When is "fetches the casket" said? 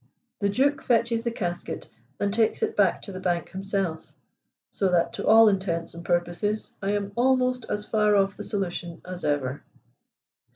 0.81-1.87